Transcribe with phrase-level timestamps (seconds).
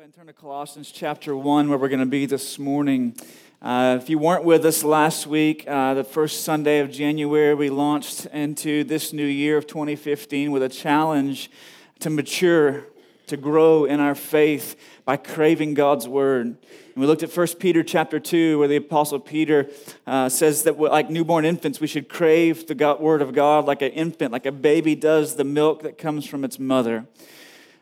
[0.00, 3.14] ahead and turn to Colossians chapter 1, where we're going to be this morning.
[3.60, 7.68] Uh, if you weren't with us last week, uh, the first Sunday of January, we
[7.68, 11.50] launched into this new year of 2015 with a challenge
[11.98, 12.86] to mature,
[13.26, 14.74] to grow in our faith
[15.04, 16.46] by craving God's word.
[16.46, 16.56] And
[16.96, 19.68] we looked at 1 Peter chapter 2, where the Apostle Peter
[20.06, 23.82] uh, says that, like newborn infants, we should crave the God, word of God like
[23.82, 27.04] an infant, like a baby does the milk that comes from its mother.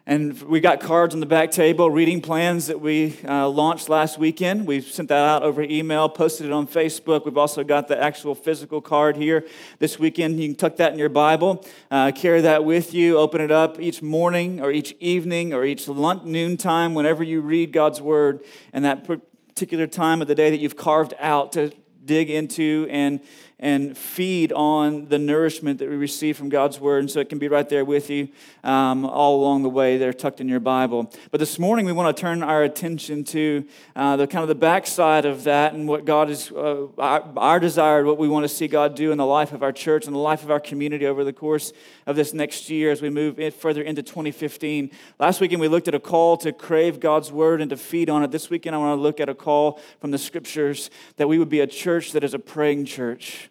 [0.09, 4.17] And we got cards on the back table, reading plans that we uh, launched last
[4.17, 4.67] weekend.
[4.67, 7.27] We sent that out over email, posted it on Facebook.
[7.27, 9.47] We've also got the actual physical card here
[9.81, 10.41] this weekend.
[10.41, 13.79] You can tuck that in your Bible, uh, carry that with you, open it up
[13.79, 18.43] each morning or each evening or each lunch, noon time, whenever you read God's Word,
[18.73, 21.71] and that particular time of the day that you've carved out to
[22.07, 23.21] dig into and
[23.61, 27.01] and feed on the nourishment that we receive from God's Word.
[27.01, 28.29] And so it can be right there with you
[28.63, 29.99] um, all along the way.
[29.99, 31.13] They're tucked in your Bible.
[31.33, 33.65] But this morning we want to turn our attention to
[33.97, 37.59] uh, the kind of the backside of that and what God is, uh, our, our
[37.59, 40.15] desire, what we want to see God do in the life of our church and
[40.15, 41.73] the life of our community over the course
[42.07, 44.91] of this next year as we move further into 2015.
[45.19, 48.23] Last weekend we looked at a call to crave God's Word and to feed on
[48.23, 48.31] it.
[48.31, 51.49] This weekend I want to look at a call from the Scriptures that we would
[51.49, 53.48] be a church that is a praying church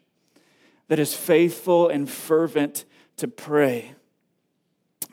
[0.88, 2.85] that is faithful and fervent
[3.17, 3.93] to pray.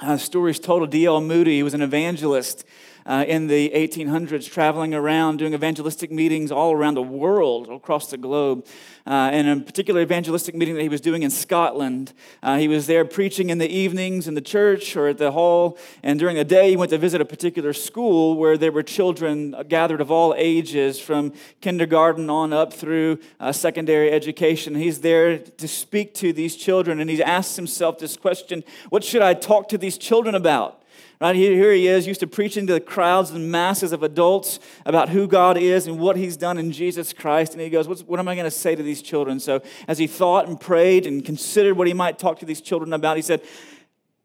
[0.00, 1.20] Uh, stories told of D.L.
[1.20, 1.56] Moody.
[1.56, 2.64] He was an evangelist
[3.06, 8.16] uh, in the 1800s, traveling around doing evangelistic meetings all around the world, across the
[8.16, 8.66] globe.
[9.06, 12.86] Uh, in a particular evangelistic meeting that he was doing in Scotland, uh, he was
[12.86, 16.44] there preaching in the evenings in the church or at the hall, and during the
[16.44, 20.34] day he went to visit a particular school where there were children gathered of all
[20.38, 24.74] ages, from kindergarten on up through uh, secondary education.
[24.74, 29.20] He's there to speak to these children, and he asks himself this question: What should
[29.20, 30.83] I talk to these children about?
[31.24, 35.08] Right here, he is, used to preaching to the crowds and masses of adults about
[35.08, 37.52] who God is and what He's done in Jesus Christ.
[37.52, 39.40] And he goes, What am I going to say to these children?
[39.40, 42.92] So, as he thought and prayed and considered what he might talk to these children
[42.92, 43.40] about, he said,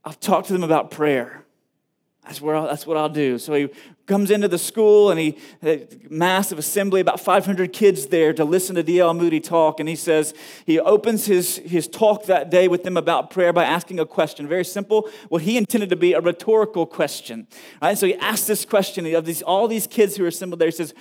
[0.04, 1.46] I'll talk to them about prayer.
[2.26, 3.40] That's, where I'll, that's what I'll do.
[3.40, 3.70] So he
[4.06, 5.38] comes into the school and he
[6.10, 9.80] massive assembly about 500 kids there to listen to dl moody talk.
[9.80, 10.34] And he says
[10.66, 14.48] he opens his, his talk that day with them about prayer by asking a question.
[14.48, 17.48] Very simple what he intended to be a rhetorical question
[17.82, 17.98] right?
[17.98, 20.68] So he asks this question of these all these kids who are assembled there.
[20.68, 20.94] He says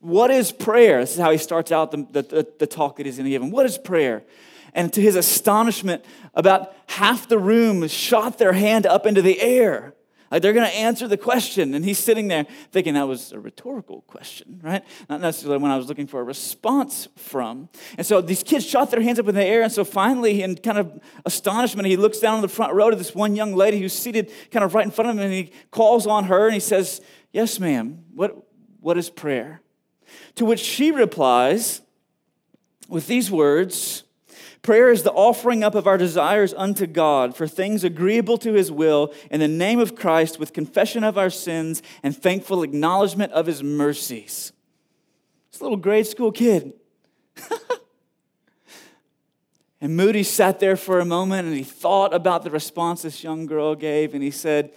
[0.00, 1.00] what is prayer?
[1.00, 3.42] This is how he starts out the, the, the talk that he's going to give
[3.42, 3.50] him.
[3.50, 4.22] What is prayer?
[4.72, 6.04] And to his astonishment
[6.34, 9.95] about half the room shot their hand up into the air
[10.30, 11.74] like they're going to answer the question.
[11.74, 14.84] And he's sitting there thinking that was a rhetorical question, right?
[15.08, 17.68] Not necessarily when I was looking for a response from.
[17.96, 19.62] And so these kids shot their hands up in the air.
[19.62, 22.96] And so finally, in kind of astonishment, he looks down on the front row to
[22.96, 25.22] this one young lady who's seated kind of right in front of him.
[25.22, 27.00] And he calls on her and he says,
[27.32, 28.04] Yes, ma'am.
[28.14, 28.36] What,
[28.80, 29.60] what is prayer?
[30.36, 31.82] To which she replies
[32.88, 34.04] with these words
[34.66, 38.72] Prayer is the offering up of our desires unto God for things agreeable to his
[38.72, 43.46] will in the name of Christ with confession of our sins and thankful acknowledgement of
[43.46, 44.52] his mercies.
[45.52, 46.72] This little grade school kid.
[49.80, 53.46] and Moody sat there for a moment and he thought about the response this young
[53.46, 54.72] girl gave and he said,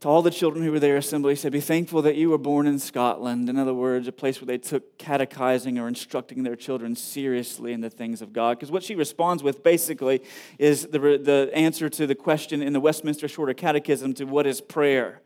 [0.00, 2.38] to all the children who were there assembly, he said, Be thankful that you were
[2.38, 3.48] born in Scotland.
[3.48, 7.80] In other words, a place where they took catechizing or instructing their children seriously in
[7.80, 8.58] the things of God.
[8.58, 10.22] Because what she responds with basically
[10.56, 14.60] is the, the answer to the question in the Westminster Shorter Catechism to what is
[14.60, 15.20] prayer.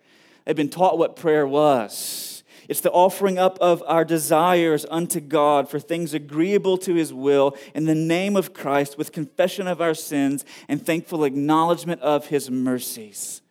[0.47, 2.43] They've been taught what prayer was.
[2.67, 7.55] It's the offering up of our desires unto God for things agreeable to His will
[7.75, 12.51] in the name of Christ with confession of our sins and thankful acknowledgement of His
[12.51, 13.43] mercies.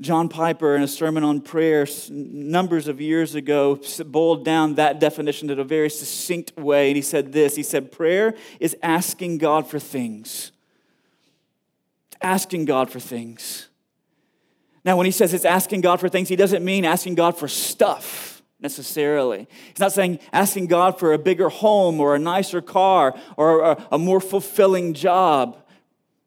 [0.00, 5.50] John Piper, in a sermon on prayer numbers of years ago, boiled down that definition
[5.50, 6.88] in a very succinct way.
[6.88, 10.52] And he said this He said, Prayer is asking God for things.
[12.22, 13.68] Asking God for things.
[14.84, 17.48] Now, when he says it's asking God for things, he doesn't mean asking God for
[17.48, 19.46] stuff necessarily.
[19.68, 23.86] He's not saying asking God for a bigger home or a nicer car or a,
[23.92, 25.59] a more fulfilling job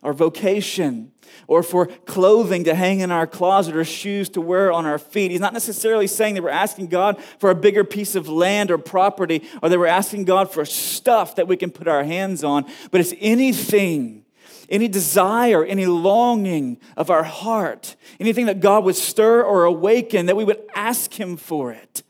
[0.03, 1.11] or vocation
[1.47, 5.31] or for clothing to hang in our closet or shoes to wear on our feet.
[5.31, 8.77] He's not necessarily saying that we're asking God for a bigger piece of land or
[8.77, 12.65] property or that we're asking God for stuff that we can put our hands on,
[12.91, 14.25] but it's anything,
[14.69, 20.35] any desire, any longing of our heart, anything that God would stir or awaken, that
[20.35, 22.03] we would ask Him for it.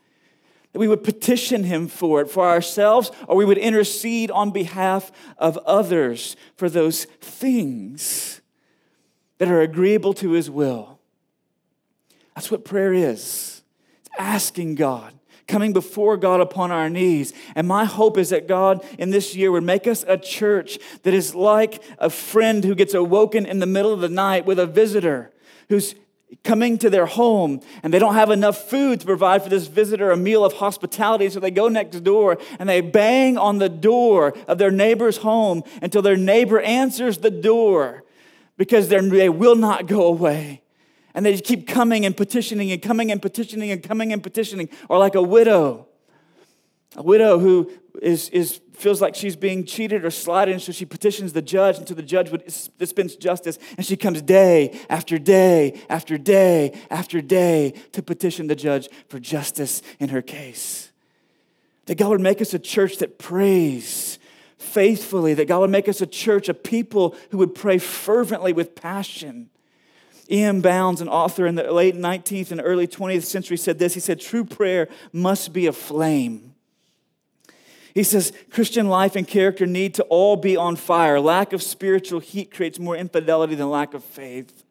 [0.74, 5.12] That we would petition him for it for ourselves, or we would intercede on behalf
[5.38, 8.42] of others for those things
[9.38, 10.98] that are agreeable to his will.
[12.34, 13.62] That's what prayer is.
[14.00, 15.14] It's asking God,
[15.46, 17.32] coming before God upon our knees.
[17.54, 21.14] And my hope is that God in this year would make us a church that
[21.14, 24.66] is like a friend who gets awoken in the middle of the night with a
[24.66, 25.30] visitor
[25.68, 25.94] who's
[26.42, 30.10] coming to their home and they don't have enough food to provide for this visitor
[30.10, 31.28] a meal of hospitality.
[31.28, 35.62] So they go next door and they bang on the door of their neighbor's home
[35.82, 38.04] until their neighbor answers the door
[38.56, 40.62] because they will not go away.
[41.14, 44.98] And they keep coming and petitioning and coming and petitioning and coming and petitioning, or
[44.98, 45.86] like a widow.
[46.96, 47.70] A widow who
[48.00, 51.78] is, is, feels like she's being cheated or slighted, and so she petitions the judge
[51.78, 52.44] until the judge would
[52.78, 53.58] dispense justice.
[53.76, 59.18] And she comes day after day after day after day to petition the judge for
[59.18, 60.92] justice in her case.
[61.86, 64.18] That God would make us a church that prays
[64.56, 68.74] faithfully, that God would make us a church, a people who would pray fervently with
[68.74, 69.50] passion.
[70.30, 70.62] E.M.
[70.62, 73.92] Bounds, an author in the late 19th and early 20th century, said this.
[73.94, 76.53] He said, True prayer must be a flame.
[77.94, 81.20] He says, Christian life and character need to all be on fire.
[81.20, 84.64] Lack of spiritual heat creates more infidelity than lack of faith.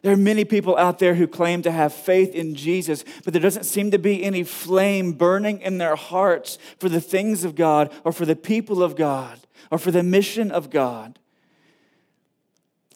[0.00, 3.42] There are many people out there who claim to have faith in Jesus, but there
[3.42, 7.92] doesn't seem to be any flame burning in their hearts for the things of God
[8.02, 9.40] or for the people of God
[9.70, 11.18] or for the mission of God.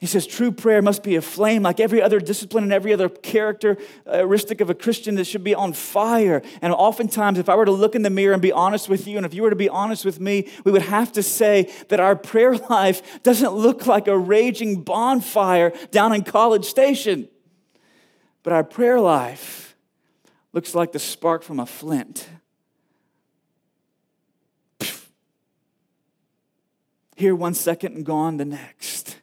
[0.00, 3.08] He says true prayer must be a flame like every other discipline and every other
[3.08, 6.40] characteristic of a Christian that should be on fire.
[6.62, 9.16] And oftentimes, if I were to look in the mirror and be honest with you,
[9.16, 11.98] and if you were to be honest with me, we would have to say that
[11.98, 17.28] our prayer life doesn't look like a raging bonfire down in College Station,
[18.44, 19.76] but our prayer life
[20.52, 22.28] looks like the spark from a flint.
[27.16, 29.18] Here one second and gone the next.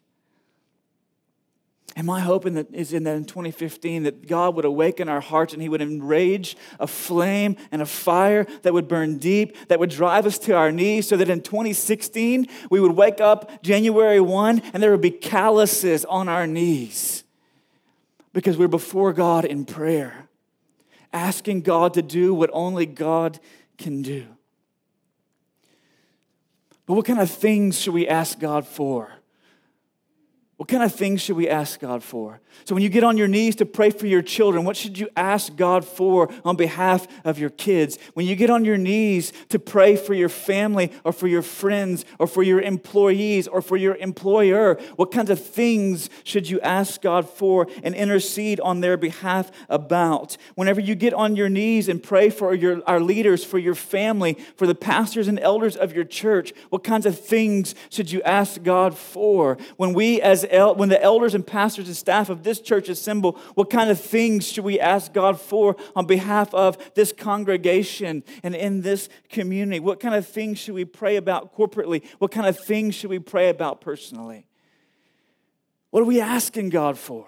[1.98, 5.62] And my hope in in that in 2015 that God would awaken our hearts and
[5.62, 10.26] He would enrage a flame and a fire that would burn deep, that would drive
[10.26, 14.84] us to our knees, so that in 2016 we would wake up January 1 and
[14.84, 17.24] there would be calluses on our knees
[18.34, 20.28] because we're before God in prayer,
[21.14, 23.40] asking God to do what only God
[23.78, 24.26] can do.
[26.86, 29.14] But what kind of things should we ask God for?
[30.58, 32.40] What kind of things should we ask God for?
[32.64, 35.10] So, when you get on your knees to pray for your children, what should you
[35.18, 38.00] ask God for on behalf of your kids?
[38.14, 42.06] When you get on your knees to pray for your family or for your friends
[42.20, 47.02] or for your employees or for your employer, what kinds of things should you ask
[47.02, 50.38] God for and intercede on their behalf about?
[50.56, 54.38] Whenever you get on your knees and pray for your, our leaders, for your family,
[54.56, 58.64] for the pastors and elders of your church, what kinds of things should you ask
[58.64, 59.58] God for?
[59.76, 63.34] When we, as el- when the elders and pastors and staff of this church assemble,
[63.56, 68.56] what kind of things should we ask God for on behalf of this congregation and
[68.56, 69.80] in this community?
[69.80, 72.06] What kind of things should we pray about corporately?
[72.20, 74.48] What kind of things should we pray about personally?
[75.92, 77.28] What are we asking God for?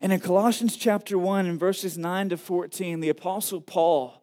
[0.00, 4.22] And in Colossians chapter 1 and verses 9 to 14, the Apostle Paul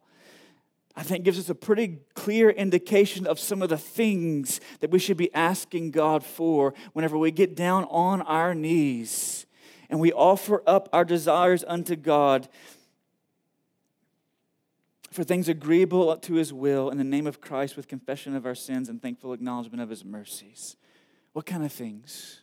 [0.96, 4.98] I think gives us a pretty clear indication of some of the things that we
[4.98, 9.44] should be asking God for whenever we get down on our knees
[9.90, 12.48] and we offer up our desires unto God
[15.10, 18.54] for things agreeable to his will in the name of Christ with confession of our
[18.54, 20.76] sins and thankful acknowledgement of his mercies.
[21.32, 22.42] What kind of things?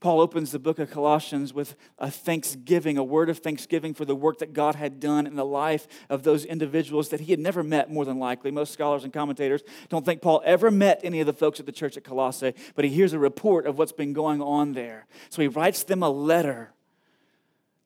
[0.00, 4.14] Paul opens the book of Colossians with a thanksgiving, a word of thanksgiving for the
[4.14, 7.62] work that God had done in the life of those individuals that he had never
[7.62, 8.50] met, more than likely.
[8.50, 11.72] Most scholars and commentators don't think Paul ever met any of the folks at the
[11.72, 15.06] church at Colossae, but he hears a report of what's been going on there.
[15.30, 16.72] So he writes them a letter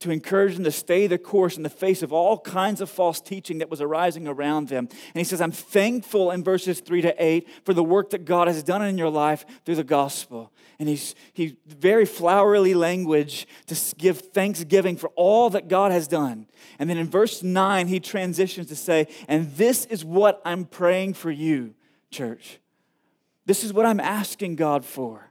[0.00, 3.20] to encourage them to stay the course in the face of all kinds of false
[3.20, 4.88] teaching that was arising around them.
[4.90, 8.48] And he says, I'm thankful in verses 3 to 8 for the work that God
[8.48, 10.52] has done in your life through the gospel.
[10.78, 16.46] And he's he very flowery language to give thanksgiving for all that God has done.
[16.78, 21.14] And then in verse 9, he transitions to say, And this is what I'm praying
[21.14, 21.74] for you,
[22.10, 22.58] church.
[23.44, 25.29] This is what I'm asking God for.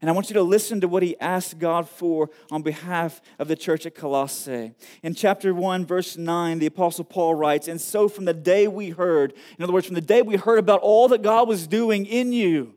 [0.00, 3.48] And I want you to listen to what he asked God for on behalf of
[3.48, 4.72] the church at Colossae.
[5.02, 8.90] In chapter 1, verse 9, the Apostle Paul writes, And so from the day we
[8.90, 12.06] heard, in other words, from the day we heard about all that God was doing
[12.06, 12.74] in you,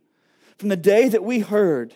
[0.57, 1.95] from the day that we heard,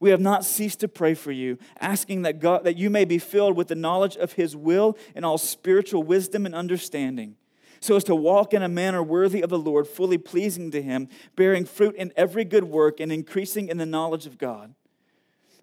[0.00, 3.18] we have not ceased to pray for you, asking that God that you may be
[3.18, 7.36] filled with the knowledge of his will and all spiritual wisdom and understanding
[7.80, 11.08] so as to walk in a manner worthy of the Lord, fully pleasing to Him,
[11.36, 14.74] bearing fruit in every good work and increasing in the knowledge of God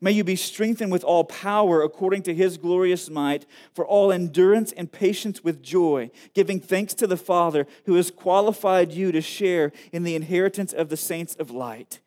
[0.05, 4.72] May you be strengthened with all power according to his glorious might, for all endurance
[4.74, 9.72] and patience with joy, giving thanks to the Father who has qualified you to share
[9.91, 12.01] in the inheritance of the saints of light.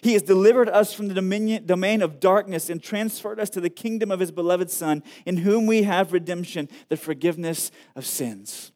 [0.00, 3.70] He has delivered us from the dominion, domain of darkness and transferred us to the
[3.70, 8.72] kingdom of his beloved Son, in whom we have redemption, the forgiveness of sins.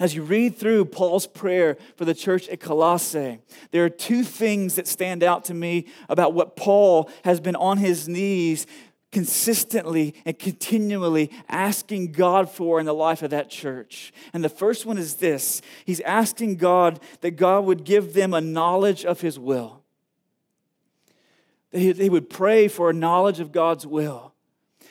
[0.00, 3.38] As you read through Paul's prayer for the church at Colossae,
[3.70, 7.78] there are two things that stand out to me about what Paul has been on
[7.78, 8.66] his knees
[9.14, 14.12] consistently and continually asking God for in the life of that church.
[14.34, 18.40] And the first one is this He's asking God that God would give them a
[18.40, 19.82] knowledge of His will.
[21.70, 24.33] They would pray for a knowledge of God's will.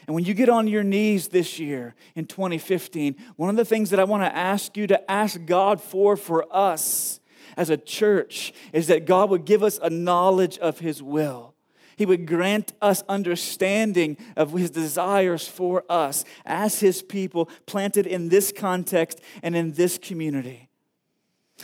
[0.08, 3.90] And when you get on your knees this year in 2015, one of the things
[3.92, 7.20] that I want to ask you to ask God for for us
[7.56, 11.54] as a church is that God would give us a knowledge of His will.
[11.96, 18.30] He would grant us understanding of His desires for us as His people planted in
[18.30, 20.70] this context and in this community.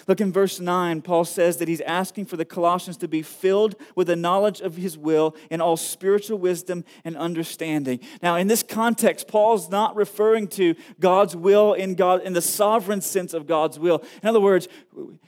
[0.08, 3.76] Look in verse 9, Paul says that he's asking for the Colossians to be filled
[3.96, 8.00] with the knowledge of his will and all spiritual wisdom and understanding.
[8.22, 13.02] Now, in this context, Paul's not referring to God's will in God in the sovereign
[13.02, 14.04] sense of God's will.
[14.22, 14.68] In other words,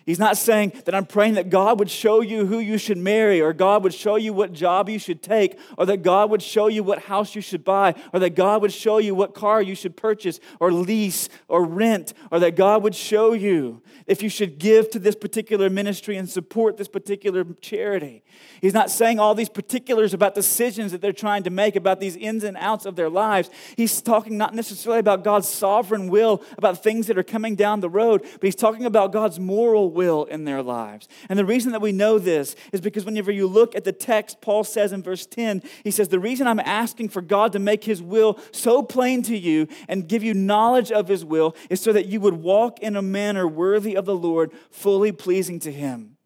[0.05, 3.41] he's not saying that I'm praying that God would show you who you should marry,
[3.41, 6.67] or God would show you what job you should take, or that God would show
[6.67, 9.75] you what house you should buy, or that God would show you what car you
[9.75, 14.57] should purchase, or lease, or rent, or that God would show you if you should
[14.57, 18.23] give to this particular ministry and support this particular charity.
[18.61, 22.15] He's not saying all these particulars about decisions that they're trying to make, about these
[22.15, 23.49] ins and outs of their lives.
[23.75, 27.89] He's talking not necessarily about God's sovereign will, about things that are coming down the
[27.89, 31.07] road, but he's talking about God's moral will in their lives.
[31.29, 34.41] And the reason that we know this is because whenever you look at the text,
[34.41, 37.83] Paul says in verse 10, he says, The reason I'm asking for God to make
[37.83, 41.93] his will so plain to you and give you knowledge of his will is so
[41.93, 46.17] that you would walk in a manner worthy of the Lord, fully pleasing to him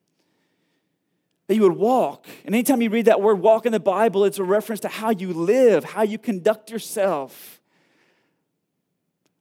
[1.48, 2.26] that you would walk.
[2.46, 5.10] And anytime you read that word walk in the Bible, it's a reference to how
[5.10, 7.60] you live, how you conduct yourself,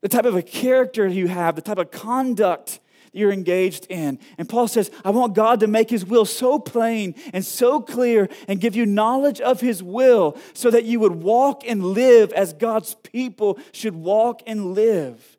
[0.03, 2.81] the type of a character you have, the type of conduct
[3.15, 4.19] you're engaged in.
[4.39, 8.29] And Paul says, I want God to make his will so plain and so clear
[8.49, 12.53] and give you knowledge of his will so that you would walk and live as
[12.53, 15.35] God's people should walk and live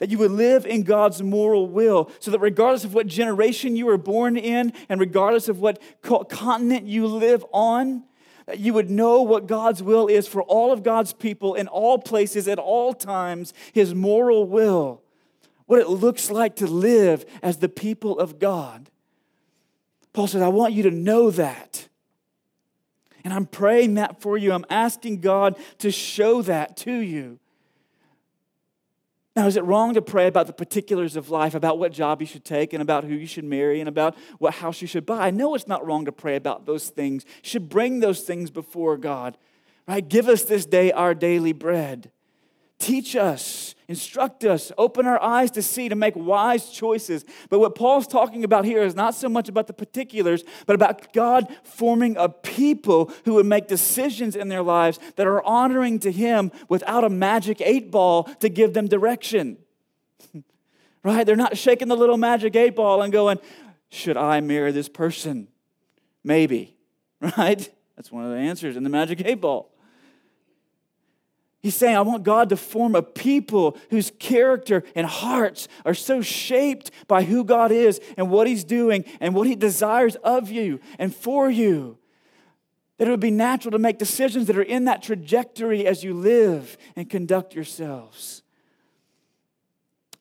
[0.00, 3.84] that you would live in God's moral will, so that regardless of what generation you
[3.84, 8.02] were born in and regardless of what continent you live on,
[8.56, 12.48] you would know what God's will is for all of God's people in all places
[12.48, 15.02] at all times, His moral will,
[15.70, 18.90] what it looks like to live as the people of God.
[20.12, 21.86] Paul says, I want you to know that.
[23.22, 24.50] And I'm praying that for you.
[24.50, 27.38] I'm asking God to show that to you.
[29.36, 32.26] Now, is it wrong to pray about the particulars of life, about what job you
[32.26, 35.24] should take, and about who you should marry, and about what house you should buy?
[35.24, 37.24] I know it's not wrong to pray about those things.
[37.44, 39.38] You should bring those things before God,
[39.86, 40.06] right?
[40.06, 42.10] Give us this day our daily bread.
[42.80, 47.24] Teach us, instruct us, open our eyes to see, to make wise choices.
[47.48, 51.12] But what Paul's talking about here is not so much about the particulars, but about
[51.12, 56.12] God forming a people who would make decisions in their lives that are honoring to
[56.12, 59.58] Him without a magic eight ball to give them direction.
[61.02, 61.26] right?
[61.26, 63.40] They're not shaking the little magic eight ball and going,
[63.88, 65.48] Should I marry this person?
[66.22, 66.76] Maybe,
[67.36, 67.68] right?
[67.96, 69.74] That's one of the answers in the magic eight ball.
[71.62, 76.22] He's saying, I want God to form a people whose character and hearts are so
[76.22, 80.80] shaped by who God is and what He's doing and what He desires of you
[80.98, 81.98] and for you.
[82.96, 86.14] That it would be natural to make decisions that are in that trajectory as you
[86.14, 88.42] live and conduct yourselves.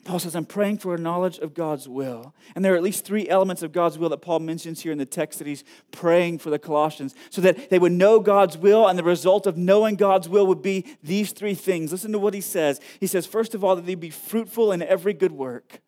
[0.06, 2.34] Paul says, I'm praying for a knowledge of God's will.
[2.56, 4.98] And there are at least three elements of God's will that Paul mentions here in
[4.98, 8.88] the text that he's praying for the Colossians so that they would know God's will,
[8.88, 11.91] and the result of knowing God's will would be these three things.
[11.91, 12.79] Listen to what he says.
[13.00, 15.82] He says, first of all, that they be fruitful in every good work.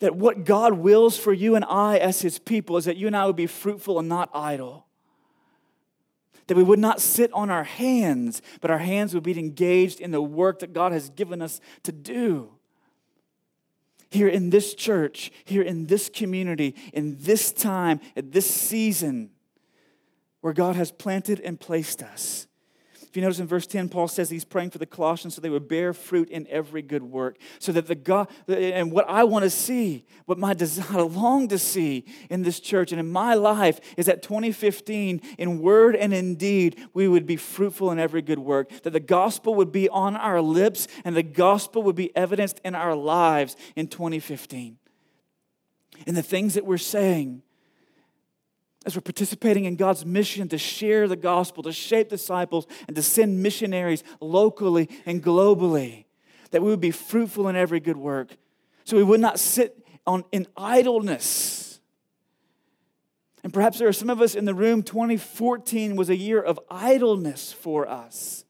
[0.00, 3.16] That what God wills for you and I as his people is that you and
[3.16, 4.83] I would be fruitful and not idle
[6.46, 10.10] that we would not sit on our hands, but our hands would be engaged in
[10.10, 12.50] the work that God has given us to do.
[14.10, 19.30] Here in this church, here in this community, in this time, at this season
[20.40, 22.46] where God has planted and placed us.
[23.14, 25.48] If you notice in verse 10, Paul says he's praying for the Colossians so they
[25.48, 27.36] would bear fruit in every good work.
[27.60, 31.56] So that the God, and what I want to see, what my desire, long to
[31.56, 36.34] see in this church and in my life is that 2015, in word and in
[36.34, 38.68] deed, we would be fruitful in every good work.
[38.82, 42.74] That the gospel would be on our lips and the gospel would be evidenced in
[42.74, 44.76] our lives in 2015.
[46.04, 47.42] And the things that we're saying,
[48.84, 53.02] as we're participating in God's mission to share the gospel, to shape disciples, and to
[53.02, 56.04] send missionaries locally and globally,
[56.50, 58.36] that we would be fruitful in every good work.
[58.84, 61.80] So we would not sit on, in idleness.
[63.42, 66.58] And perhaps there are some of us in the room, 2014 was a year of
[66.70, 68.44] idleness for us.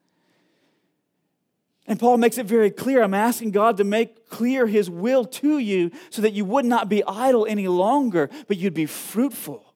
[1.87, 5.59] And Paul makes it very clear I'm asking God to make clear his will to
[5.59, 9.74] you so that you would not be idle any longer, but you'd be fruitful.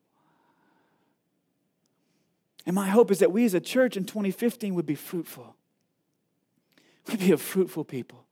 [2.68, 5.56] And my hope is that we as a church in 2015 would be fruitful.
[7.08, 8.26] We'd be a fruitful people.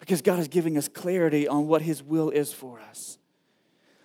[0.00, 3.18] Because God is giving us clarity on what His will is for us.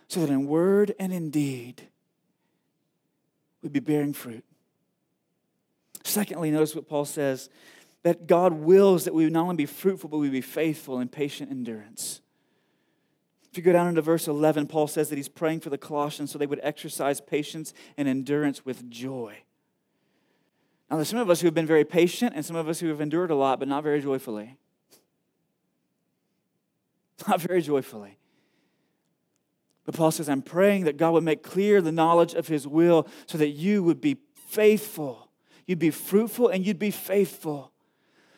[0.07, 1.87] So that in word and in deed,
[3.63, 4.45] we'd be bearing fruit.
[6.03, 7.49] Secondly, notice what Paul says
[8.03, 11.49] that God wills that we not only be fruitful, but we be faithful in patient
[11.49, 12.21] endurance.
[13.53, 16.31] If you go down into verse 11, Paul says that he's praying for the Colossians
[16.31, 19.43] so they would exercise patience and endurance with joy.
[20.89, 22.87] Now, there's some of us who have been very patient and some of us who
[22.87, 24.57] have endured a lot, but not very joyfully.
[27.27, 28.17] Not very joyfully.
[29.85, 33.07] But Paul says, I'm praying that God would make clear the knowledge of his will
[33.27, 34.17] so that you would be
[34.47, 35.29] faithful.
[35.67, 37.72] You'd be fruitful and you'd be faithful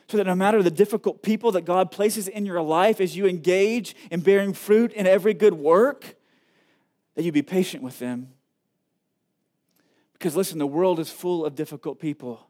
[0.08, 3.26] so that no matter the difficult people that God places in your life as you
[3.26, 6.16] engage in bearing fruit in every good work,
[7.16, 8.30] that you be patient with them.
[10.14, 12.48] Because listen, the world is full of difficult people.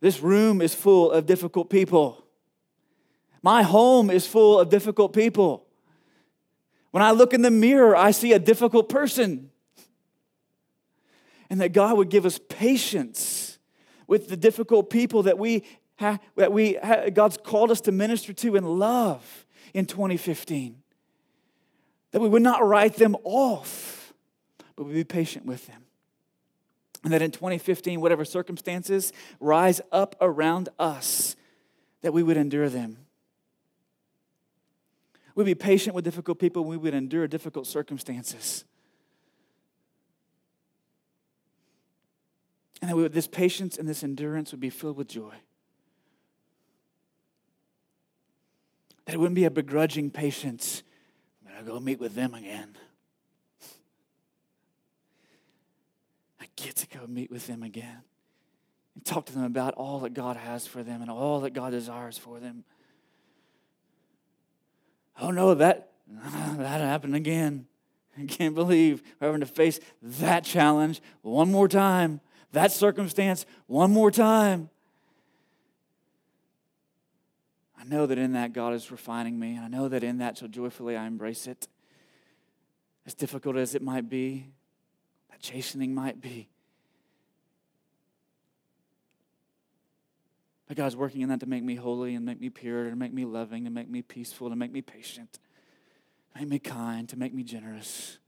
[0.00, 2.24] This room is full of difficult people.
[3.42, 5.66] My home is full of difficult people.
[6.90, 9.50] When I look in the mirror, I see a difficult person.
[11.48, 13.39] And that God would give us patience
[14.10, 15.62] with the difficult people that we
[16.00, 20.82] ha- that we ha- God's called us to minister to and love in 2015.
[22.10, 24.12] That we would not write them off,
[24.74, 25.84] but we would be patient with them.
[27.04, 31.36] And that in 2015, whatever circumstances rise up around us,
[32.02, 32.98] that we would endure them.
[35.36, 38.64] We'd be patient with difficult people, we would endure difficult circumstances.
[42.80, 45.34] And that we, this patience and this endurance would be filled with joy.
[49.04, 50.82] That it wouldn't be a begrudging patience.
[51.44, 52.76] I'm going to go meet with them again.
[56.40, 58.02] I get to go meet with them again
[58.94, 61.70] and talk to them about all that God has for them and all that God
[61.70, 62.64] desires for them.
[65.20, 67.66] Oh no, that that happened again.
[68.18, 72.20] I can't believe we're having to face that challenge one more time
[72.52, 74.70] that circumstance one more time.
[77.80, 79.56] I know that in that God is refining me.
[79.56, 81.66] And I know that in that so joyfully I embrace it.
[83.06, 84.48] As difficult as it might be,
[85.30, 86.48] that chastening might be.
[90.68, 93.12] But God's working in that to make me holy and make me pure and make
[93.12, 95.40] me loving and make me peaceful and make me patient,
[96.38, 98.19] make me kind, to make me generous.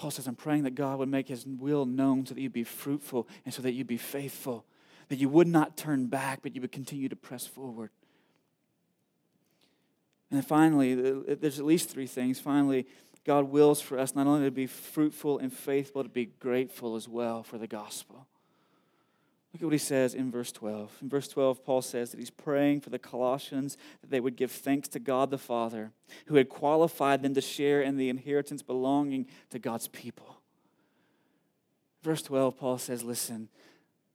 [0.00, 2.64] Paul says, I'm praying that God would make his will known so that you'd be
[2.64, 4.64] fruitful and so that you'd be faithful,
[5.10, 7.90] that you would not turn back, but you would continue to press forward.
[10.30, 12.40] And finally, there's at least three things.
[12.40, 12.86] Finally,
[13.26, 16.96] God wills for us not only to be fruitful and faithful, but to be grateful
[16.96, 18.26] as well for the gospel.
[19.52, 20.98] Look at what he says in verse 12.
[21.02, 24.52] In verse 12, Paul says that he's praying for the Colossians that they would give
[24.52, 25.90] thanks to God the Father,
[26.26, 30.40] who had qualified them to share in the inheritance belonging to God's people.
[32.02, 33.48] Verse 12, Paul says, Listen,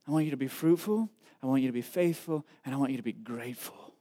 [0.07, 1.09] I want you to be fruitful,
[1.43, 3.93] I want you to be faithful, and I want you to be grateful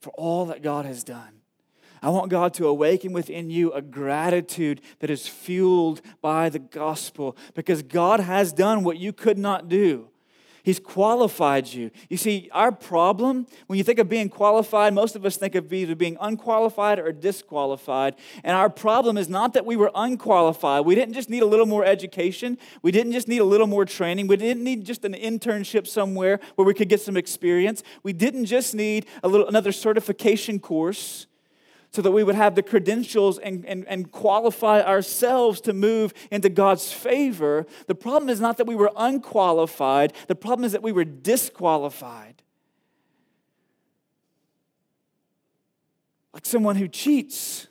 [0.00, 1.40] for all that God has done.
[2.02, 7.36] I want God to awaken within you a gratitude that is fueled by the gospel
[7.54, 10.08] because God has done what you could not do.
[10.62, 11.90] He's qualified you.
[12.08, 15.72] You see, our problem, when you think of being qualified, most of us think of
[15.72, 18.16] either being unqualified or disqualified.
[18.42, 20.84] And our problem is not that we were unqualified.
[20.84, 22.58] We didn't just need a little more education.
[22.82, 24.26] We didn't just need a little more training.
[24.26, 27.82] We didn't need just an internship somewhere where we could get some experience.
[28.02, 31.27] We didn't just need a little another certification course.
[31.90, 36.48] So that we would have the credentials and, and, and qualify ourselves to move into
[36.48, 37.66] God's favor.
[37.86, 42.42] The problem is not that we were unqualified, the problem is that we were disqualified.
[46.34, 47.66] Like someone who cheats,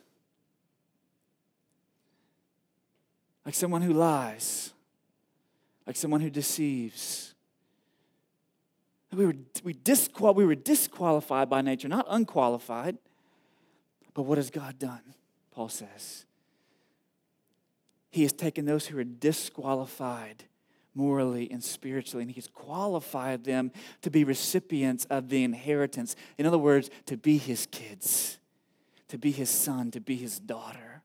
[3.46, 4.74] like someone who lies,
[5.86, 7.34] like someone who deceives.
[9.14, 12.98] We were, we, disqual- we were disqualified by nature, not unqualified.
[14.18, 15.14] But what has God done?
[15.52, 16.24] Paul says.
[18.10, 20.42] He has taken those who are disqualified
[20.92, 23.70] morally and spiritually, and He's qualified them
[24.02, 26.16] to be recipients of the inheritance.
[26.36, 28.38] In other words, to be His kids,
[29.06, 31.02] to be His son, to be His daughter.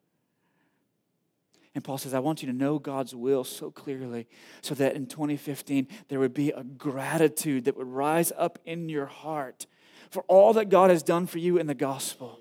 [1.76, 4.26] And Paul says, I want you to know God's will so clearly
[4.64, 9.06] so that in 2015 there would be a gratitude that would rise up in your
[9.06, 9.68] heart
[10.10, 12.40] for all that God has done for you in the gospel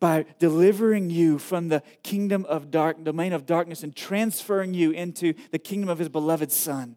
[0.00, 5.34] by delivering you from the kingdom of dark, domain of darkness and transferring you into
[5.50, 6.96] the kingdom of his beloved Son,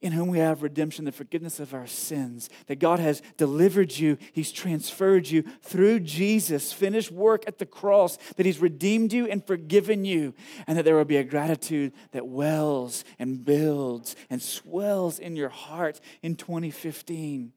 [0.00, 2.50] in whom we have redemption, the forgiveness of our sins.
[2.66, 8.16] That God has delivered you, he's transferred you through Jesus' finished work at the cross,
[8.36, 10.34] that he's redeemed you and forgiven you,
[10.66, 15.50] and that there will be a gratitude that wells and builds and swells in your
[15.50, 17.52] heart in 2015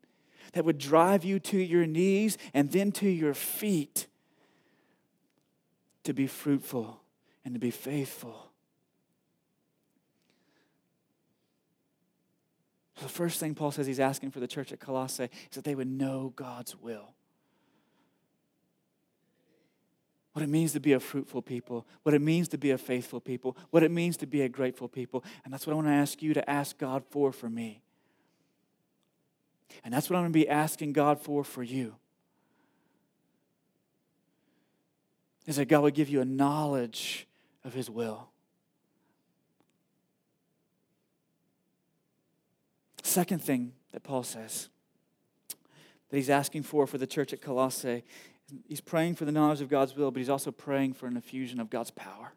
[0.55, 4.07] that would drive you to your knees and then to your feet
[6.05, 7.01] to be fruitful
[7.43, 8.47] and to be faithful.
[12.95, 15.65] So the first thing Paul says he's asking for the church at Colossae is that
[15.65, 17.09] they would know God's will.
[20.31, 23.19] What it means to be a fruitful people, what it means to be a faithful
[23.19, 25.21] people, what it means to be a grateful people.
[25.43, 27.81] And that's what I want to ask you to ask God for for me.
[29.83, 31.95] And that's what I'm going to be asking God for for you.
[35.45, 37.27] Is that God would give you a knowledge
[37.63, 38.29] of His will.
[43.03, 44.67] Second thing that Paul says
[46.09, 48.03] that he's asking for for the church at Colossae,
[48.67, 51.59] he's praying for the knowledge of God's will, but he's also praying for an infusion
[51.59, 52.33] of God's power.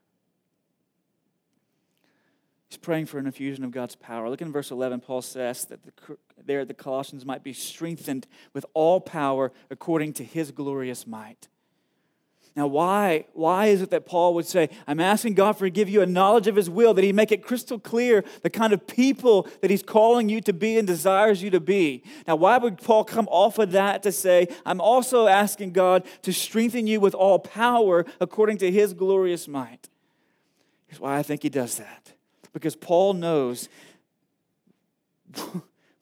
[2.68, 4.28] He's praying for an infusion of God's power.
[4.28, 5.00] Look in verse 11.
[5.00, 10.24] Paul says that the, there the Colossians might be strengthened with all power according to
[10.24, 11.48] his glorious might.
[12.54, 15.88] Now, why, why is it that Paul would say, I'm asking God for to give
[15.88, 18.86] you a knowledge of his will, that he make it crystal clear the kind of
[18.86, 22.02] people that he's calling you to be and desires you to be?
[22.26, 26.32] Now, why would Paul come off of that to say, I'm also asking God to
[26.32, 29.88] strengthen you with all power according to his glorious might?
[30.88, 32.12] Here's why I think he does that
[32.52, 33.68] because Paul knows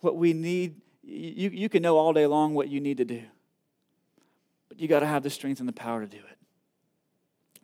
[0.01, 0.81] what we need.
[1.03, 3.23] You, you can know all day long what you need to do,
[4.69, 6.39] but you got to have the strength and the power to do it.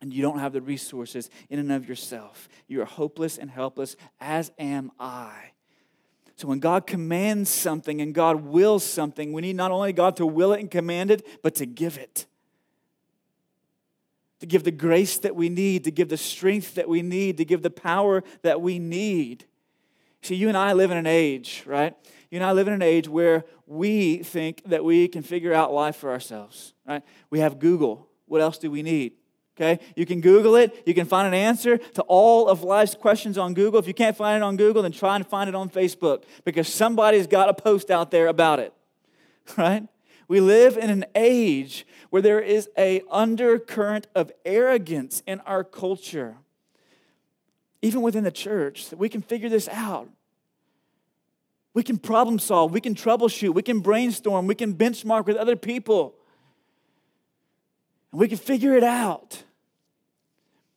[0.01, 2.49] And you don't have the resources in and of yourself.
[2.67, 5.51] You are hopeless and helpless, as am I.
[6.35, 10.25] So when God commands something and God wills something, we need not only God to
[10.25, 12.25] will it and command it, but to give it
[14.43, 17.45] to give the grace that we need, to give the strength that we need, to
[17.45, 19.45] give the power that we need.
[20.21, 21.95] See, you and I live in an age, right?
[22.29, 25.71] You and I live in an age where we think that we can figure out
[25.71, 27.03] life for ourselves, right?
[27.29, 28.09] We have Google.
[28.25, 29.13] What else do we need?
[29.55, 29.81] Okay?
[29.95, 30.83] You can Google it.
[30.85, 33.79] You can find an answer to all of life's questions on Google.
[33.79, 36.67] If you can't find it on Google, then try and find it on Facebook because
[36.67, 38.73] somebody's got a post out there about it,
[39.57, 39.87] right?
[40.27, 46.37] We live in an age where there is a undercurrent of arrogance in our culture.
[47.81, 50.09] Even within the church, that we can figure this out.
[51.73, 55.55] We can problem solve, we can troubleshoot, we can brainstorm, we can benchmark with other
[55.55, 56.13] people.
[58.11, 59.43] And we can figure it out.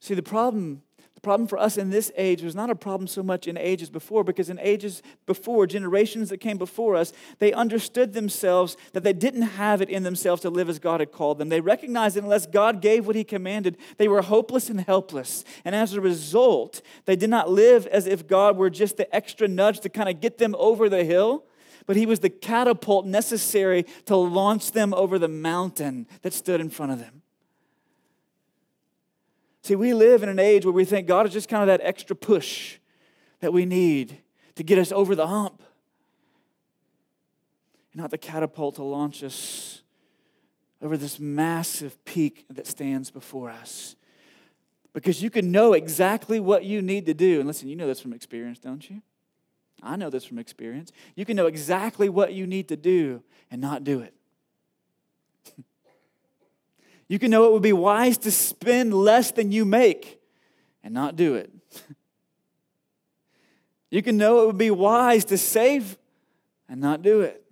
[0.01, 0.83] See, the problem
[1.27, 4.23] problem for us in this age was not a problem so much in ages before,
[4.23, 9.43] because in ages before, generations that came before us, they understood themselves that they didn't
[9.43, 11.49] have it in themselves to live as God had called them.
[11.49, 15.45] They recognized that unless God gave what He commanded, they were hopeless and helpless.
[15.65, 19.49] And as a result, they did not live as if God were just the extra
[19.49, 21.45] nudge to kind of get them over the hill
[21.87, 26.69] but he was the catapult necessary to launch them over the mountain that stood in
[26.69, 27.16] front of them.
[29.67, 31.81] See, we live in an age where we think God is just kind of that
[31.85, 32.79] extra push
[33.41, 34.19] that we need
[34.55, 35.61] to get us over the hump.
[37.93, 39.83] And not the catapult to launch us
[40.81, 43.97] over this massive peak that stands before us.
[44.93, 47.41] Because you can know exactly what you need to do.
[47.41, 49.03] And listen, you know this from experience, don't you?
[49.83, 50.93] I know this from experience.
[51.17, 54.15] You can know exactly what you need to do and not do it.
[57.09, 60.21] You can know it would be wise to spend less than you make
[60.83, 61.51] and not do it.
[63.89, 65.97] You can know it would be wise to save
[66.69, 67.47] and not do it.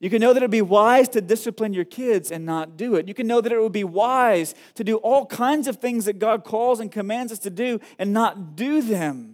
[0.00, 2.96] You can know that it would be wise to discipline your kids and not do
[2.96, 3.06] it.
[3.06, 6.18] You can know that it would be wise to do all kinds of things that
[6.18, 9.31] God calls and commands us to do and not do them.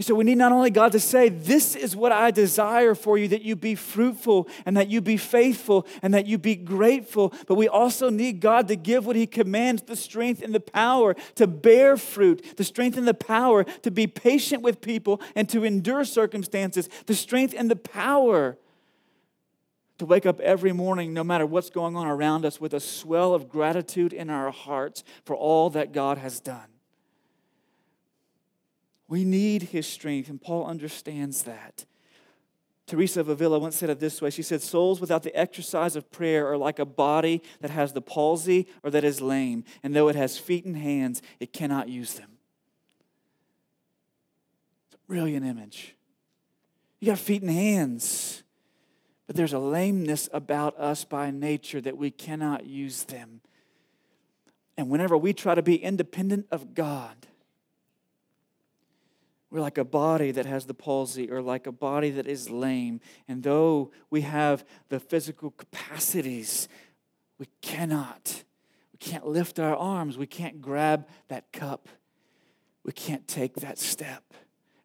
[0.00, 3.18] And so we need not only God to say, This is what I desire for
[3.18, 7.34] you, that you be fruitful and that you be faithful and that you be grateful,
[7.46, 11.16] but we also need God to give what He commands the strength and the power
[11.34, 15.64] to bear fruit, the strength and the power to be patient with people and to
[15.64, 18.56] endure circumstances, the strength and the power
[19.98, 23.34] to wake up every morning, no matter what's going on around us, with a swell
[23.34, 26.79] of gratitude in our hearts for all that God has done.
[29.10, 31.84] We need his strength, and Paul understands that.
[32.86, 36.10] Teresa of Avila once said it this way She said, Souls without the exercise of
[36.12, 40.08] prayer are like a body that has the palsy or that is lame, and though
[40.08, 42.38] it has feet and hands, it cannot use them.
[44.86, 45.96] It's a brilliant image.
[47.00, 48.44] You got feet and hands,
[49.26, 53.40] but there's a lameness about us by nature that we cannot use them.
[54.76, 57.26] And whenever we try to be independent of God,
[59.50, 63.00] we're like a body that has the palsy or like a body that is lame.
[63.26, 66.68] And though we have the physical capacities,
[67.38, 68.44] we cannot.
[68.92, 70.16] We can't lift our arms.
[70.16, 71.88] We can't grab that cup.
[72.84, 74.22] We can't take that step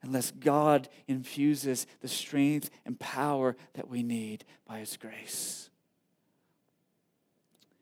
[0.01, 5.69] unless God infuses the strength and power that we need by His grace.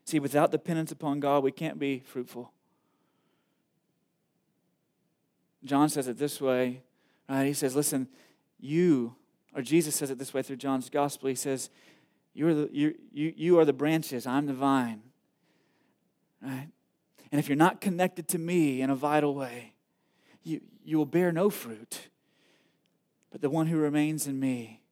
[0.06, 2.53] See, without dependence upon God, we can't be fruitful.
[5.64, 6.82] John says it this way,
[7.28, 7.46] right?
[7.46, 8.08] He says, Listen,
[8.58, 9.16] you,
[9.54, 11.28] or Jesus says it this way through John's gospel.
[11.28, 11.70] He says,
[12.34, 15.02] You are the, you, you, you are the branches, I'm the vine.
[16.42, 16.68] Right?
[17.32, 19.74] And if you're not connected to me in a vital way,
[20.42, 22.08] you, you will bear no fruit.
[23.30, 24.82] But the one who remains in me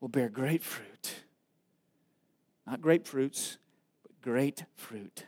[0.00, 1.14] will bear great fruit.
[2.66, 3.56] Not grapefruits,
[4.02, 5.24] but great fruit.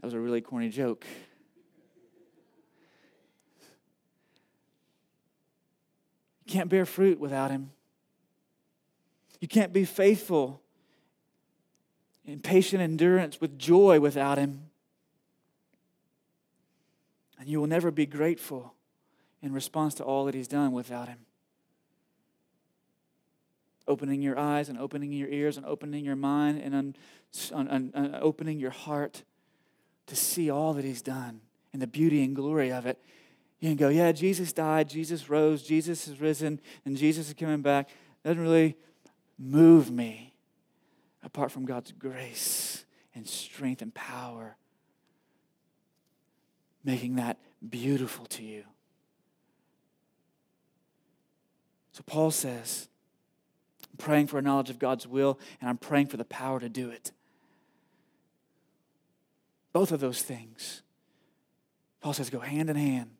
[0.00, 1.06] That was a really corny joke.
[6.46, 7.70] You can't bear fruit without Him.
[9.40, 10.62] You can't be faithful
[12.24, 14.70] in patient endurance with joy without Him.
[17.38, 18.74] And you will never be grateful
[19.42, 21.18] in response to all that He's done without Him.
[23.88, 26.94] Opening your eyes and opening your ears and opening your mind and un,
[27.52, 29.24] un, un, opening your heart
[30.06, 31.40] to see all that He's done
[31.72, 32.98] and the beauty and glory of it
[33.60, 37.62] you can go, yeah, Jesus died, Jesus rose, Jesus is risen, and Jesus is coming
[37.62, 37.88] back.
[38.24, 38.76] It Doesn't really
[39.38, 40.34] move me
[41.22, 44.56] apart from God's grace and strength and power,
[46.84, 48.64] making that beautiful to you.
[51.92, 52.88] So Paul says,
[53.90, 56.68] I'm praying for a knowledge of God's will, and I'm praying for the power to
[56.68, 57.10] do it.
[59.72, 60.82] Both of those things.
[62.02, 63.15] Paul says go hand in hand.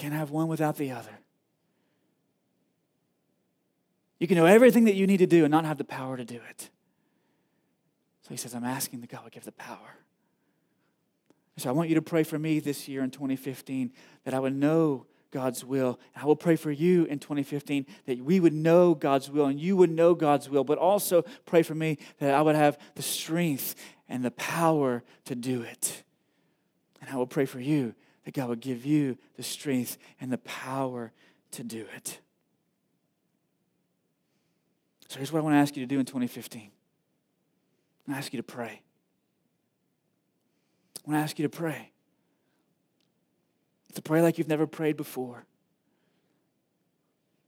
[0.00, 1.10] Can't have one without the other.
[4.18, 6.24] You can know everything that you need to do and not have the power to
[6.24, 6.70] do it.
[8.22, 9.98] So he says, I'm asking that God would give the power.
[11.58, 13.92] So I want you to pray for me this year in 2015
[14.24, 16.00] that I would know God's will.
[16.14, 19.60] And I will pray for you in 2015 that we would know God's will and
[19.60, 23.02] you would know God's will, but also pray for me that I would have the
[23.02, 23.74] strength
[24.08, 26.04] and the power to do it.
[27.02, 30.38] And I will pray for you that God would give you the strength and the
[30.38, 31.12] power
[31.52, 32.20] to do it.
[35.08, 36.70] So here's what I want to ask you to do in 2015.
[38.08, 38.82] I ask you to pray.
[41.04, 41.92] I want to ask you to pray.
[43.94, 45.46] To pray like you've never prayed before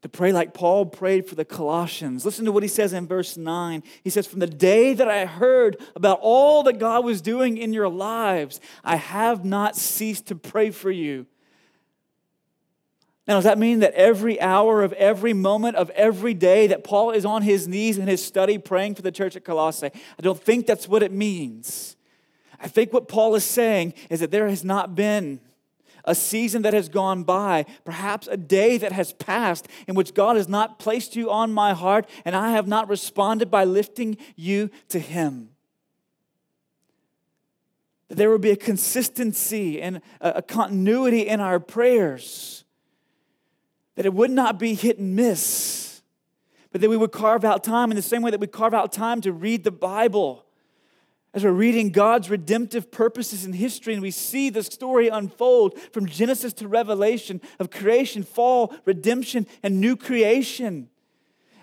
[0.03, 2.25] to pray like Paul prayed for the Colossians.
[2.25, 3.83] Listen to what he says in verse 9.
[4.03, 7.73] He says, From the day that I heard about all that God was doing in
[7.73, 11.27] your lives, I have not ceased to pray for you.
[13.29, 17.13] Now, does that mean that every hour of every moment of every day that Paul
[17.13, 19.91] is on his knees in his study praying for the church at Colossae?
[19.95, 21.97] I don't think that's what it means.
[22.61, 25.41] I think what Paul is saying is that there has not been
[26.05, 30.37] a season that has gone by, perhaps a day that has passed in which God
[30.37, 34.71] has not placed you on my heart and I have not responded by lifting you
[34.89, 35.51] to Him.
[38.09, 42.65] That there will be a consistency and a continuity in our prayers.
[43.95, 46.03] that it would not be hit and miss,
[46.71, 48.93] but that we would carve out time in the same way that we carve out
[48.93, 50.47] time to read the Bible.
[51.35, 56.07] As we're reading God's redemptive purposes in history and we see the story unfold from
[56.07, 60.91] Genesis to Revelation of creation, fall, redemption, and new creation.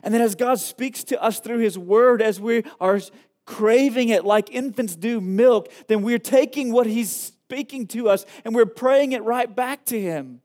[0.01, 2.99] And then as God speaks to us through His Word, as we are
[3.45, 8.55] craving it like infants do milk, then we're taking what He's speaking to us and
[8.55, 10.41] we're praying it right back to Him.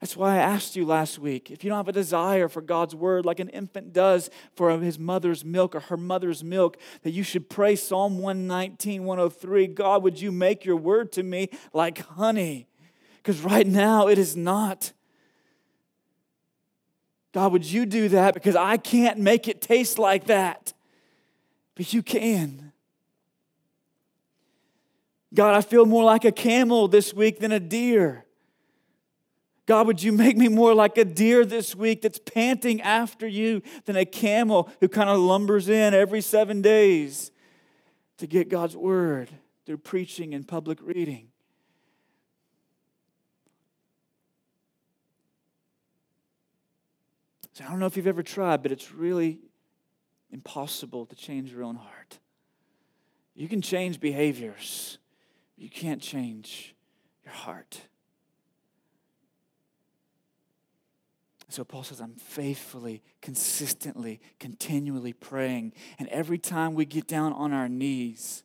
[0.00, 2.94] That's why I asked you last week if you don't have a desire for God's
[2.94, 7.24] word like an infant does for his mother's milk or her mother's milk, that you
[7.24, 12.68] should pray Psalm 119, 103 God, would you make your word to me like honey?
[13.16, 14.92] Because right now it is not.
[17.32, 18.34] God, would you do that?
[18.34, 20.72] Because I can't make it taste like that.
[21.74, 22.72] But you can.
[25.34, 28.24] God, I feel more like a camel this week than a deer.
[29.68, 33.60] God, would you make me more like a deer this week that's panting after you
[33.84, 37.30] than a camel who kind of lumbers in every seven days
[38.16, 39.28] to get God's word
[39.66, 41.28] through preaching and public reading?
[47.52, 49.38] So I don't know if you've ever tried, but it's really
[50.30, 52.18] impossible to change your own heart.
[53.34, 54.96] You can change behaviors,
[55.58, 56.74] you can't change
[57.22, 57.82] your heart.
[61.48, 65.72] So Paul says, I'm faithfully, consistently, continually praying.
[65.98, 68.42] And every time we get down on our knees,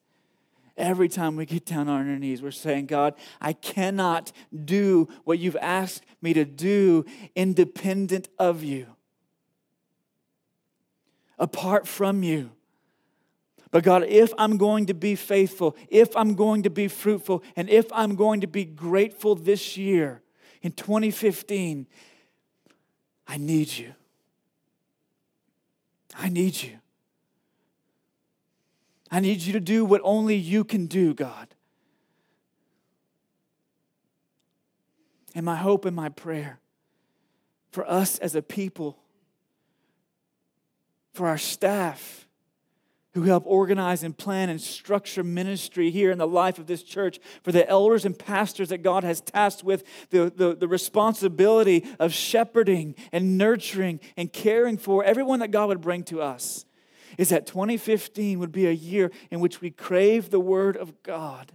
[0.77, 4.31] every time we get down on our knees, we're saying, God, I cannot
[4.63, 8.87] do what you've asked me to do independent of you,
[11.37, 12.51] apart from you.
[13.69, 17.69] But God, if I'm going to be faithful, if I'm going to be fruitful, and
[17.69, 20.21] if I'm going to be grateful this year
[20.61, 21.87] in 2015,
[23.27, 23.93] I need you.
[26.15, 26.77] I need you.
[29.09, 31.47] I need you to do what only you can do, God.
[35.35, 36.59] And my hope and my prayer
[37.71, 38.99] for us as a people,
[41.13, 42.27] for our staff,
[43.13, 47.19] who help organize and plan and structure ministry here in the life of this church,
[47.43, 52.11] for the elders and pastors that God has tasked with the, the, the, responsibility of
[52.11, 56.65] shepherding and nurturing and caring for everyone that God would bring to us,
[57.19, 61.51] is that 2015 would be a year in which we crave the Word of God.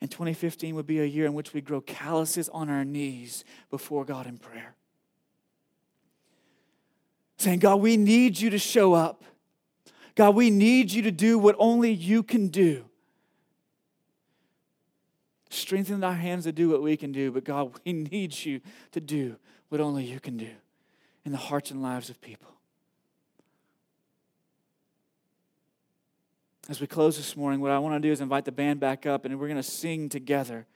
[0.00, 4.04] And 2015 would be a year in which we grow calluses on our knees before
[4.04, 4.74] God in prayer.
[7.36, 9.22] Saying, God, we need you to show up.
[10.14, 12.84] God, we need you to do what only you can do.
[15.48, 18.60] Strengthen our hands to do what we can do, but God, we need you
[18.92, 19.36] to do
[19.68, 20.50] what only you can do
[21.24, 22.48] in the hearts and lives of people.
[26.68, 29.04] As we close this morning, what I want to do is invite the band back
[29.04, 30.66] up and we're going to sing together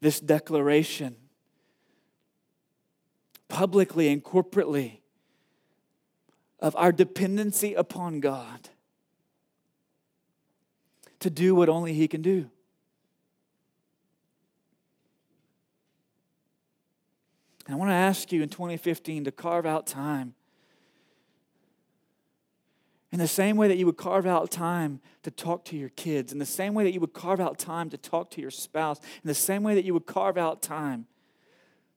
[0.00, 1.16] this declaration
[3.48, 4.98] publicly and corporately
[6.60, 8.68] of our dependency upon God
[11.20, 12.50] to do what only He can do.
[17.66, 20.34] And I want to ask you in 2015 to carve out time.
[23.12, 26.32] In the same way that you would carve out time to talk to your kids,
[26.32, 29.00] in the same way that you would carve out time to talk to your spouse,
[29.22, 31.06] in the same way that you would carve out time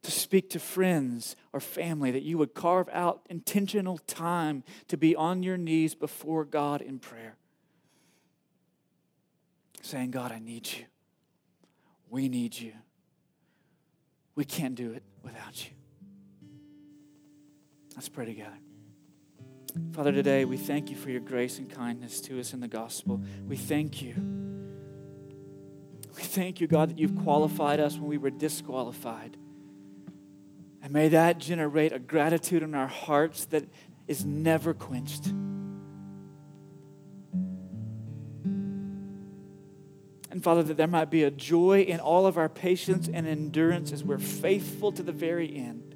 [0.04, 5.16] to speak to friends or family, that you would carve out intentional time to be
[5.16, 7.38] on your knees before God in prayer
[9.86, 10.86] saying, God, I need you.
[12.10, 12.74] We need you.
[14.36, 15.72] We can't do it without you.
[17.96, 18.58] Let's pray together.
[19.94, 23.22] Father, today we thank you for your grace and kindness to us in the gospel.
[23.48, 24.14] We thank you.
[26.16, 29.38] We thank you, God, that you've qualified us when we were disqualified.
[30.82, 33.70] And may that generate a gratitude in our hearts that
[34.08, 35.32] is never quenched.
[40.32, 43.92] And Father, that there might be a joy in all of our patience and endurance
[43.92, 45.94] as we're faithful to the very end.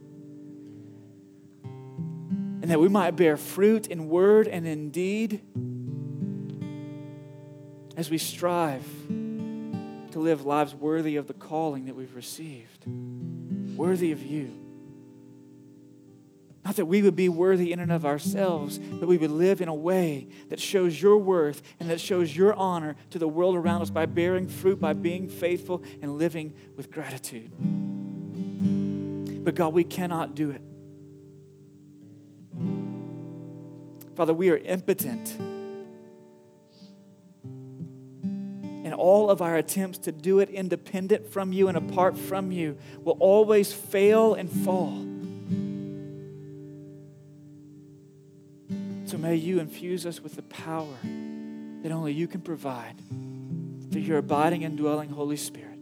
[2.62, 5.42] And that we might bear fruit in word and in deed
[7.96, 12.86] as we strive to live lives worthy of the calling that we've received,
[13.78, 14.65] worthy of you.
[16.66, 19.68] Not that we would be worthy in and of ourselves, but we would live in
[19.68, 23.84] a way that shows your worth and that shows your honor to the world around
[23.84, 27.52] us by bearing fruit, by being faithful, and living with gratitude.
[29.44, 30.62] But God, we cannot do it.
[34.16, 35.38] Father, we are impotent
[38.86, 42.78] And all of our attempts to do it independent from you and apart from you
[43.04, 45.15] will always fail and fall.
[49.26, 50.96] May you infuse us with the power
[51.82, 52.94] that only you can provide
[53.90, 55.80] through your abiding and dwelling Holy Spirit.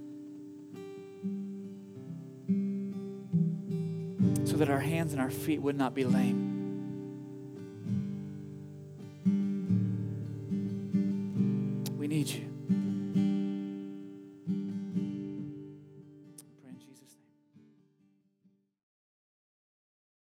[4.47, 6.52] So that our hands and our feet would not be lame